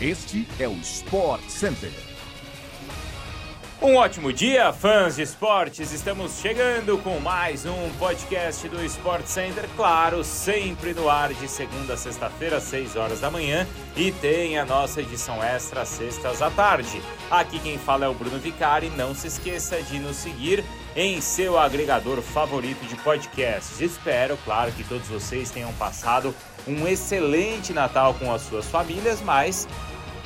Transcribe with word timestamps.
Este 0.00 0.46
é 0.60 0.68
o 0.68 0.74
Sport 0.74 1.42
Center. 1.48 1.90
Um 3.82 3.96
ótimo 3.96 4.32
dia, 4.32 4.72
fãs 4.72 5.16
de 5.16 5.22
esportes! 5.22 5.92
Estamos 5.92 6.38
chegando 6.40 6.98
com 6.98 7.18
mais 7.18 7.66
um 7.66 7.90
podcast 7.98 8.68
do 8.68 8.84
Sport 8.84 9.26
Center, 9.26 9.68
claro, 9.74 10.22
sempre 10.22 10.94
no 10.94 11.10
ar 11.10 11.34
de 11.34 11.48
segunda 11.48 11.94
a 11.94 11.96
sexta-feira, 11.96 12.58
às 12.58 12.64
6 12.64 12.94
horas 12.94 13.20
da 13.20 13.28
manhã, 13.28 13.66
e 13.96 14.12
tem 14.12 14.56
a 14.56 14.64
nossa 14.64 15.00
edição 15.00 15.42
extra 15.42 15.84
sextas 15.84 16.42
à 16.42 16.50
tarde. 16.50 17.02
Aqui 17.28 17.58
quem 17.58 17.76
fala 17.76 18.04
é 18.04 18.08
o 18.08 18.14
Bruno 18.14 18.38
Vicari, 18.38 18.90
não 18.90 19.16
se 19.16 19.26
esqueça 19.26 19.82
de 19.82 19.98
nos 19.98 20.16
seguir 20.16 20.64
em 20.94 21.20
seu 21.20 21.58
agregador 21.58 22.22
favorito 22.22 22.86
de 22.86 22.94
podcasts. 22.96 23.80
Espero, 23.80 24.38
claro, 24.44 24.70
que 24.70 24.84
todos 24.84 25.08
vocês 25.08 25.50
tenham 25.50 25.72
passado 25.72 26.32
um 26.68 26.86
excelente 26.86 27.72
Natal 27.72 28.14
com 28.14 28.32
as 28.32 28.42
suas 28.42 28.66
famílias, 28.66 29.20
mas 29.20 29.66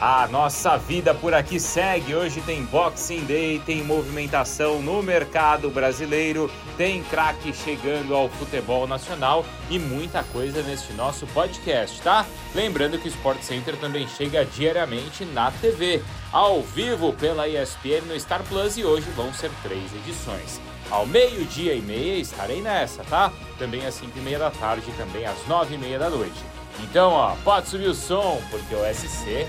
a 0.00 0.26
nossa 0.28 0.78
vida 0.78 1.14
por 1.14 1.34
aqui 1.34 1.60
segue. 1.60 2.14
Hoje 2.14 2.40
tem 2.40 2.64
Boxing 2.64 3.24
Day, 3.24 3.60
tem 3.66 3.84
movimentação 3.84 4.80
no 4.80 5.02
mercado 5.02 5.68
brasileiro, 5.68 6.50
tem 6.78 7.02
craque 7.04 7.52
chegando 7.52 8.14
ao 8.14 8.30
futebol 8.30 8.86
nacional 8.86 9.44
e 9.68 9.78
muita 9.78 10.24
coisa 10.24 10.62
neste 10.62 10.94
nosso 10.94 11.26
podcast, 11.28 12.00
tá? 12.00 12.24
Lembrando 12.54 12.98
que 12.98 13.08
o 13.08 13.10
Sport 13.10 13.42
Center 13.42 13.76
também 13.76 14.08
chega 14.08 14.42
diariamente 14.44 15.26
na 15.26 15.50
TV, 15.50 16.02
ao 16.32 16.62
vivo 16.62 17.12
pela 17.12 17.46
ESPN 17.46 18.06
no 18.08 18.18
Star 18.18 18.42
Plus 18.44 18.78
e 18.78 18.84
hoje 18.84 19.06
vão 19.10 19.34
ser 19.34 19.50
três 19.62 19.92
edições. 19.94 20.60
Ao 20.90 21.06
meio-dia 21.06 21.74
e 21.74 21.80
meia 21.80 22.16
estarei 22.16 22.60
nessa, 22.60 23.04
tá? 23.04 23.32
Também 23.58 23.86
às 23.86 23.94
5 23.94 24.18
e 24.18 24.20
meia 24.20 24.40
da 24.40 24.50
tarde 24.50 24.90
também 24.98 25.24
às 25.24 25.46
9 25.46 25.76
e 25.76 25.78
meia 25.78 26.00
da 26.00 26.10
noite. 26.10 26.40
Então, 26.82 27.12
ó, 27.12 27.36
pode 27.44 27.68
subir 27.68 27.88
o 27.88 27.94
som, 27.94 28.42
porque 28.50 28.74
o 28.74 28.84
SC 28.92 29.46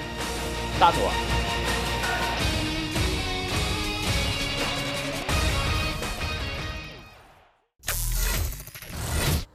tá 0.78 0.92
no 0.92 1.08
ar. 1.08 1.42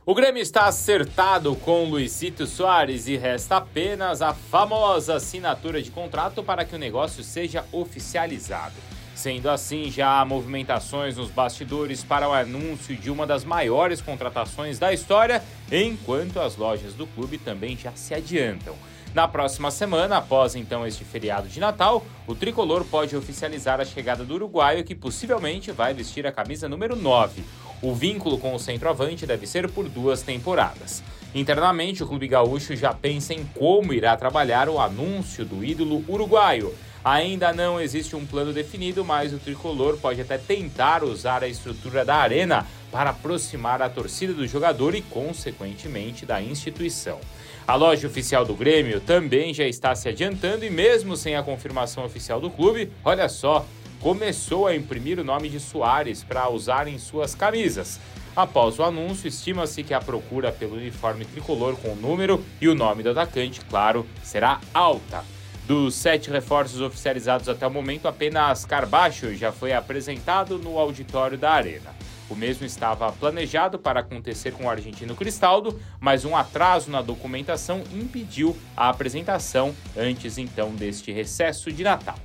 O 0.05 0.15
Grêmio 0.15 0.43
está 0.43 0.67
acertado 0.67 1.55
com 1.57 1.85
Luizito 1.85 2.47
Soares 2.47 3.07
e 3.07 3.17
resta 3.17 3.59
apenas 3.59 4.23
a 4.23 4.35
famosa 4.35 5.17
assinatura 5.17 5.81
de 5.81 5.91
contrato 5.93 6.43
para 6.43 6.65
que 6.65 6.75
o 6.75 6.79
negócio 6.79 7.23
seja 7.23 7.65
oficializado. 7.71 8.96
Sendo 9.17 9.49
assim, 9.49 9.91
já 9.91 10.21
há 10.21 10.25
movimentações 10.27 11.17
nos 11.17 11.31
bastidores 11.31 12.05
para 12.05 12.29
o 12.29 12.35
anúncio 12.35 12.95
de 12.95 13.11
uma 13.11 13.27
das 13.27 13.47
maiores 13.47 14.03
contratações 14.03 14.79
da 14.79 14.93
história, 14.93 15.43
enquanto 15.73 16.39
as 16.39 16.55
lojas 16.55 16.93
do 16.93 17.07
clube 17.07 17.39
também 17.39 17.79
já 17.79 17.93
se 17.93 18.13
adiantam. 18.13 18.75
Na 19.15 19.27
próxima 19.27 19.71
semana, 19.71 20.19
após 20.19 20.55
então 20.55 20.87
este 20.87 21.03
feriado 21.03 21.49
de 21.49 21.59
Natal, 21.59 22.05
o 22.27 22.35
tricolor 22.35 22.85
pode 22.85 23.17
oficializar 23.17 23.81
a 23.81 23.87
chegada 23.87 24.23
do 24.23 24.35
uruguaio 24.35 24.85
que 24.85 24.95
possivelmente 24.95 25.73
vai 25.73 25.95
vestir 25.95 26.27
a 26.27 26.31
camisa 26.31 26.69
número 26.69 26.95
9. 26.95 27.43
O 27.81 27.95
vínculo 27.95 28.37
com 28.37 28.55
o 28.55 28.59
centroavante 28.59 29.25
deve 29.25 29.47
ser 29.47 29.71
por 29.71 29.89
duas 29.89 30.21
temporadas. 30.21 31.03
Internamente, 31.35 32.03
o 32.03 32.07
clube 32.07 32.29
gaúcho 32.29 32.77
já 32.77 32.93
pensa 32.93 33.33
em 33.33 33.45
como 33.55 33.95
irá 33.95 34.15
trabalhar 34.15 34.69
o 34.69 34.79
anúncio 34.79 35.43
do 35.43 35.65
ídolo 35.65 36.05
uruguaio. 36.07 36.75
Ainda 37.07 37.53
não 37.53 37.81
existe 37.81 38.17
um 38.17 38.27
plano 38.27 38.53
definido, 38.53 39.05
mas 39.05 39.33
o 39.33 39.39
tricolor 39.39 39.97
pode 39.97 40.21
até 40.21 40.37
tentar 40.37 41.05
usar 41.05 41.45
a 41.45 41.47
estrutura 41.47 42.05
da 42.05 42.17
arena 42.17 42.67
para 42.91 43.11
aproximar 43.11 43.81
a 43.81 43.89
torcida 43.89 44.33
do 44.33 44.45
jogador 44.45 44.93
e, 44.93 45.03
consequentemente, 45.03 46.27
da 46.27 46.43
instituição. 46.43 47.21
A 47.65 47.77
loja 47.77 48.09
oficial 48.09 48.45
do 48.45 48.55
Grêmio 48.55 49.01
também 49.01 49.55
já 49.55 49.65
está 49.69 49.95
se 49.95 50.09
adiantando 50.09 50.65
e, 50.65 50.71
mesmo 50.71 51.17
sem 51.17 51.37
a 51.37 51.45
confirmação 51.45 52.05
oficial 52.05 52.41
do 52.41 52.51
clube, 52.51 52.91
olha 53.05 53.29
só, 53.29 53.65
começou 54.01 54.67
a 54.67 54.75
imprimir 54.75 55.21
o 55.21 55.25
nome 55.25 55.49
de 55.49 55.61
Soares 55.61 56.25
para 56.25 56.49
usar 56.49 56.89
em 56.89 56.99
suas 56.99 57.37
camisas. 57.37 58.01
Após 58.35 58.81
o 58.81 58.83
anúncio, 58.83 59.29
estima-se 59.29 59.85
que 59.85 59.95
a 59.95 60.01
procura 60.01 60.51
pelo 60.51 60.75
uniforme 60.75 61.25
tricolor 61.25 61.77
com 61.77 61.93
o 61.93 61.95
número 61.95 62.45
e 62.61 62.67
o 62.67 62.75
nome 62.75 63.05
do 63.05 63.11
atacante, 63.11 63.61
claro, 63.61 64.05
será 64.25 64.61
alta. 64.75 65.36
Dos 65.67 65.97
sete 65.97 66.31
reforços 66.31 66.81
oficializados 66.81 67.49
até 67.49 67.67
o 67.67 67.71
momento, 67.71 68.07
apenas 68.07 68.65
Carbacho 68.65 69.35
já 69.35 69.51
foi 69.51 69.73
apresentado 69.73 70.59
no 70.59 70.79
auditório 70.79 71.37
da 71.37 71.51
Arena. 71.51 71.93
O 72.31 72.37
mesmo 72.37 72.65
estava 72.65 73.11
planejado 73.11 73.77
para 73.77 73.99
acontecer 73.99 74.53
com 74.53 74.67
o 74.67 74.71
argentino 74.71 75.17
Cristaldo, 75.17 75.81
mas 75.99 76.25
um 76.25 76.37
atraso 76.37 76.89
na 76.89 77.03
documentação 77.03 77.83
impediu 77.93 78.57
a 78.77 78.89
apresentação 78.89 79.75
antes 79.97 80.39
então 80.39 80.71
deste 80.71 81.11
recesso 81.11 81.73
de 81.73 81.83
Natal. 81.83 82.17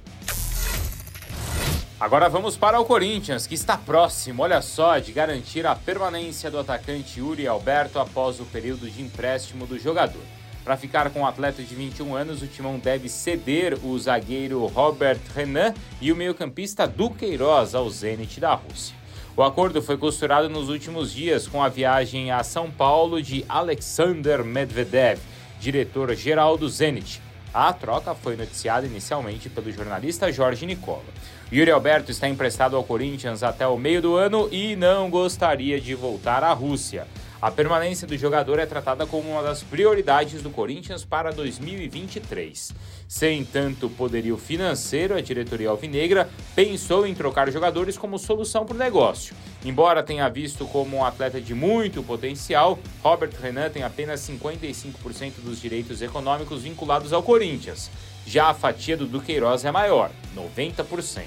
Agora 1.99 2.29
vamos 2.29 2.55
para 2.55 2.79
o 2.79 2.85
Corinthians, 2.85 3.47
que 3.47 3.55
está 3.55 3.75
próximo, 3.75 4.43
olha 4.43 4.61
só, 4.61 4.99
de 4.99 5.11
garantir 5.11 5.65
a 5.65 5.75
permanência 5.75 6.51
do 6.51 6.59
atacante 6.59 7.19
Yuri 7.19 7.47
Alberto 7.47 7.97
após 7.97 8.39
o 8.39 8.45
período 8.45 8.87
de 8.87 9.01
empréstimo 9.01 9.65
do 9.65 9.79
jogador. 9.79 10.40
Para 10.63 10.77
ficar 10.77 11.09
com 11.09 11.21
o 11.21 11.25
atleta 11.25 11.63
de 11.63 11.73
21 11.73 12.15
anos, 12.15 12.41
o 12.41 12.47
timão 12.47 12.77
deve 12.77 13.09
ceder 13.09 13.77
o 13.83 13.97
zagueiro 13.97 14.65
Robert 14.67 15.19
Renan 15.35 15.73
e 15.99 16.11
o 16.11 16.15
meio-campista 16.15 16.87
Duqueiroz 16.87 17.73
ao 17.73 17.89
Zenit 17.89 18.39
da 18.39 18.53
Rússia. 18.53 18.95
O 19.35 19.41
acordo 19.41 19.81
foi 19.81 19.97
costurado 19.97 20.49
nos 20.49 20.69
últimos 20.69 21.11
dias 21.11 21.47
com 21.47 21.63
a 21.63 21.69
viagem 21.69 22.31
a 22.31 22.43
São 22.43 22.69
Paulo 22.69 23.21
de 23.21 23.43
Alexander 23.49 24.43
Medvedev, 24.43 25.19
diretor-geral 25.59 26.57
do 26.57 26.69
Zenit. 26.69 27.21
A 27.53 27.73
troca 27.73 28.13
foi 28.13 28.35
noticiada 28.35 28.85
inicialmente 28.85 29.49
pelo 29.49 29.71
jornalista 29.71 30.31
Jorge 30.31 30.65
Nicola. 30.65 31.03
Yuri 31.51 31.71
Alberto 31.71 32.11
está 32.11 32.29
emprestado 32.29 32.77
ao 32.77 32.83
Corinthians 32.83 33.41
até 33.41 33.65
o 33.67 33.77
meio 33.77 34.01
do 34.01 34.15
ano 34.15 34.47
e 34.51 34.75
não 34.75 35.09
gostaria 35.09 35.81
de 35.81 35.95
voltar 35.95 36.43
à 36.43 36.53
Rússia. 36.53 37.07
A 37.41 37.49
permanência 37.49 38.07
do 38.07 38.15
jogador 38.15 38.59
é 38.59 38.67
tratada 38.67 39.07
como 39.07 39.31
uma 39.31 39.41
das 39.41 39.63
prioridades 39.63 40.43
do 40.43 40.51
Corinthians 40.51 41.03
para 41.03 41.31
2023. 41.31 42.71
Sem 43.07 43.43
tanto 43.43 43.89
poderio 43.89 44.37
financeiro, 44.37 45.15
a 45.15 45.21
diretoria 45.21 45.71
alvinegra 45.71 46.29
pensou 46.53 47.07
em 47.07 47.15
trocar 47.15 47.51
jogadores 47.51 47.97
como 47.97 48.19
solução 48.19 48.63
para 48.63 48.75
o 48.75 48.77
negócio. 48.77 49.35
Embora 49.65 50.03
tenha 50.03 50.29
visto 50.29 50.67
como 50.67 50.97
um 50.97 51.03
atleta 51.03 51.41
de 51.41 51.55
muito 51.55 52.03
potencial, 52.03 52.77
Robert 53.01 53.33
Renan 53.41 53.71
tem 53.71 53.81
apenas 53.81 54.21
55% 54.21 55.41
dos 55.43 55.59
direitos 55.59 55.99
econômicos 56.03 56.61
vinculados 56.61 57.11
ao 57.11 57.23
Corinthians. 57.23 57.89
Já 58.23 58.49
a 58.49 58.53
fatia 58.53 58.95
do 58.95 59.07
Duqueiroz 59.07 59.65
é 59.65 59.71
maior, 59.71 60.11
90%. 60.35 61.23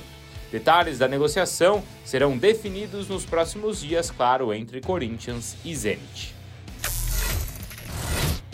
Detalhes 0.54 0.98
da 1.00 1.08
negociação 1.08 1.82
serão 2.04 2.38
definidos 2.38 3.08
nos 3.08 3.24
próximos 3.24 3.80
dias, 3.80 4.08
claro, 4.08 4.54
entre 4.54 4.80
Corinthians 4.80 5.56
e 5.64 5.74
Zenit. 5.74 6.32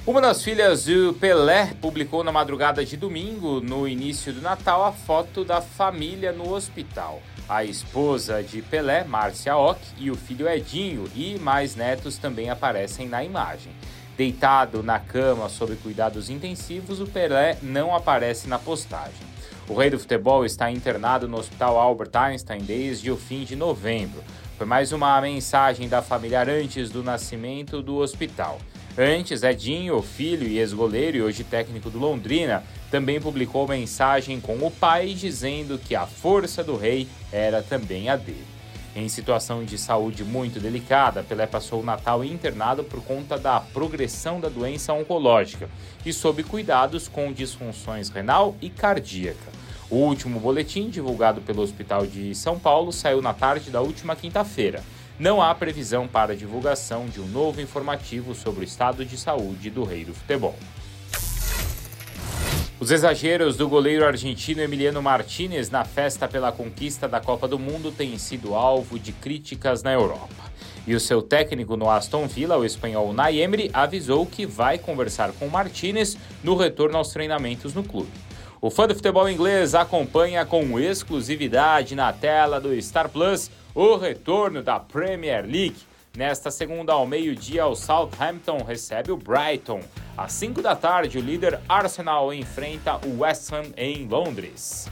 Uma 0.06 0.18
das 0.18 0.42
filhas 0.42 0.86
do 0.86 1.12
Pelé 1.20 1.74
publicou 1.78 2.24
na 2.24 2.32
madrugada 2.32 2.82
de 2.86 2.96
domingo, 2.96 3.60
no 3.60 3.86
início 3.86 4.32
do 4.32 4.40
Natal, 4.40 4.82
a 4.82 4.92
foto 4.92 5.44
da 5.44 5.60
família 5.60 6.32
no 6.32 6.54
hospital. 6.54 7.20
A 7.46 7.64
esposa 7.64 8.42
de 8.42 8.62
Pelé, 8.62 9.04
Márcia 9.04 9.54
Ock, 9.54 9.82
e 9.98 10.10
o 10.10 10.16
filho 10.16 10.48
Edinho 10.48 11.04
e 11.14 11.38
mais 11.38 11.76
netos 11.76 12.16
também 12.16 12.48
aparecem 12.48 13.10
na 13.10 13.22
imagem. 13.22 13.72
Deitado 14.16 14.82
na 14.82 14.98
cama 14.98 15.50
sob 15.50 15.76
cuidados 15.76 16.30
intensivos, 16.30 16.98
o 16.98 17.06
Pelé 17.06 17.58
não 17.60 17.94
aparece 17.94 18.48
na 18.48 18.58
postagem. 18.58 19.28
O 19.70 19.74
rei 19.74 19.88
do 19.88 20.00
futebol 20.00 20.44
está 20.44 20.68
internado 20.68 21.28
no 21.28 21.38
Hospital 21.38 21.78
Albert 21.78 22.10
Einstein 22.12 22.60
desde 22.60 23.08
o 23.08 23.16
fim 23.16 23.44
de 23.44 23.54
novembro. 23.54 24.20
Foi 24.58 24.66
mais 24.66 24.90
uma 24.90 25.20
mensagem 25.20 25.88
da 25.88 26.02
familiar 26.02 26.48
antes 26.48 26.90
do 26.90 27.04
nascimento 27.04 27.80
do 27.80 27.98
hospital. 27.98 28.58
Antes, 28.98 29.44
Edinho, 29.44 30.02
filho 30.02 30.44
e 30.44 30.58
ex-goleiro 30.58 31.18
e 31.18 31.22
hoje 31.22 31.44
técnico 31.44 31.88
do 31.88 32.00
Londrina, 32.00 32.64
também 32.90 33.20
publicou 33.20 33.68
mensagem 33.68 34.40
com 34.40 34.56
o 34.56 34.72
pai 34.72 35.14
dizendo 35.14 35.78
que 35.78 35.94
a 35.94 36.04
força 36.04 36.64
do 36.64 36.76
rei 36.76 37.06
era 37.30 37.62
também 37.62 38.08
a 38.08 38.16
dele. 38.16 38.44
Em 38.96 39.08
situação 39.08 39.64
de 39.64 39.78
saúde 39.78 40.24
muito 40.24 40.58
delicada, 40.58 41.22
Pelé 41.22 41.46
passou 41.46 41.80
o 41.80 41.84
Natal 41.84 42.24
internado 42.24 42.82
por 42.82 43.00
conta 43.04 43.38
da 43.38 43.60
progressão 43.60 44.40
da 44.40 44.48
doença 44.48 44.92
oncológica 44.92 45.70
e 46.04 46.12
sob 46.12 46.42
cuidados 46.42 47.06
com 47.06 47.32
disfunções 47.32 48.08
renal 48.08 48.56
e 48.60 48.68
cardíaca. 48.68 49.60
O 49.90 49.96
último 49.96 50.38
boletim, 50.38 50.88
divulgado 50.88 51.40
pelo 51.40 51.62
Hospital 51.62 52.06
de 52.06 52.32
São 52.32 52.56
Paulo, 52.56 52.92
saiu 52.92 53.20
na 53.20 53.34
tarde 53.34 53.70
da 53.70 53.80
última 53.80 54.14
quinta-feira. 54.14 54.84
Não 55.18 55.42
há 55.42 55.52
previsão 55.52 56.06
para 56.06 56.36
divulgação 56.36 57.06
de 57.06 57.20
um 57.20 57.26
novo 57.26 57.60
informativo 57.60 58.32
sobre 58.32 58.60
o 58.60 58.64
estado 58.64 59.04
de 59.04 59.18
saúde 59.18 59.68
do 59.68 59.82
rei 59.82 60.04
do 60.04 60.14
futebol. 60.14 60.54
Os 62.78 62.92
exageros 62.92 63.56
do 63.56 63.68
goleiro 63.68 64.06
argentino 64.06 64.62
Emiliano 64.62 65.02
Martinez 65.02 65.70
na 65.70 65.84
festa 65.84 66.28
pela 66.28 66.52
conquista 66.52 67.08
da 67.08 67.20
Copa 67.20 67.48
do 67.48 67.58
Mundo 67.58 67.90
têm 67.90 68.16
sido 68.16 68.54
alvo 68.54 68.96
de 68.96 69.12
críticas 69.12 69.82
na 69.82 69.92
Europa. 69.92 70.50
E 70.86 70.94
o 70.94 71.00
seu 71.00 71.20
técnico 71.20 71.76
no 71.76 71.90
Aston 71.90 72.28
Villa, 72.28 72.56
o 72.56 72.64
espanhol 72.64 73.12
Nay 73.12 73.40
Emery, 73.40 73.70
avisou 73.72 74.24
que 74.24 74.46
vai 74.46 74.78
conversar 74.78 75.32
com 75.32 75.48
Martinez 75.48 76.16
no 76.44 76.56
retorno 76.56 76.96
aos 76.96 77.08
treinamentos 77.08 77.74
no 77.74 77.82
clube. 77.82 78.29
O 78.62 78.68
fã 78.68 78.86
do 78.86 78.94
futebol 78.94 79.26
inglês 79.26 79.74
acompanha 79.74 80.44
com 80.44 80.78
exclusividade 80.78 81.94
na 81.94 82.12
tela 82.12 82.60
do 82.60 82.78
Star 82.82 83.08
Plus 83.08 83.50
o 83.74 83.96
retorno 83.96 84.62
da 84.62 84.78
Premier 84.78 85.46
League. 85.46 85.78
Nesta 86.14 86.50
segunda 86.50 86.92
ao 86.92 87.06
meio-dia, 87.06 87.66
o 87.66 87.74
Southampton 87.74 88.62
recebe 88.62 89.12
o 89.12 89.16
Brighton. 89.16 89.80
Às 90.14 90.34
5 90.34 90.60
da 90.60 90.76
tarde, 90.76 91.16
o 91.16 91.22
líder 91.22 91.58
Arsenal 91.66 92.34
enfrenta 92.34 93.00
o 93.06 93.20
West 93.20 93.50
Ham 93.50 93.72
em 93.78 94.06
Londres. 94.06 94.90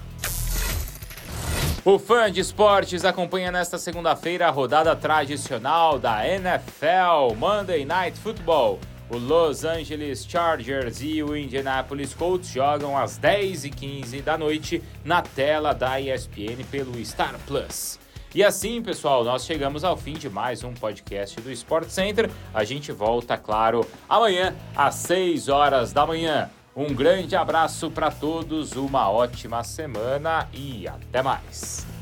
O 1.85 1.99
fã 1.99 2.33
de 2.33 2.41
esportes 2.41 3.05
acompanha 3.05 3.53
nesta 3.53 3.77
segunda-feira 3.77 4.47
a 4.49 4.51
rodada 4.51 4.97
tradicional 4.97 5.99
da 5.99 6.27
NFL 6.27 7.35
Monday 7.37 7.85
Night 7.85 8.19
Football. 8.19 8.79
O 9.11 9.17
Los 9.17 9.65
Angeles 9.65 10.27
Chargers 10.27 11.01
e 11.01 11.23
o 11.23 11.35
Indianapolis 11.35 12.13
Colts 12.13 12.51
jogam 12.51 12.97
às 12.97 13.19
10h15 13.19 14.23
da 14.23 14.37
noite 14.37 14.83
na 15.03 15.23
tela 15.23 15.73
da 15.73 15.99
ESPN 15.99 16.63
pelo 16.71 17.03
Star 17.03 17.35
Plus. 17.47 17.99
E 18.35 18.45
assim, 18.45 18.83
pessoal, 18.83 19.25
nós 19.25 19.47
chegamos 19.47 19.83
ao 19.83 19.97
fim 19.97 20.13
de 20.13 20.29
mais 20.29 20.63
um 20.63 20.75
podcast 20.75 21.41
do 21.41 21.51
Sport 21.51 21.89
Center. 21.89 22.31
A 22.53 22.63
gente 22.65 22.93
volta, 22.93 23.39
claro, 23.39 23.87
amanhã 24.07 24.55
às 24.77 24.97
6 24.97 25.49
horas 25.49 25.93
da 25.93 26.07
manhã. 26.07 26.51
Um 26.77 26.93
grande 26.95 27.35
abraço 27.35 27.91
para 27.91 28.11
todos, 28.11 28.73
uma 28.73 29.11
ótima 29.11 29.65
semana 29.65 30.47
e 30.53 30.87
até 30.87 31.23
mais. 31.23 31.98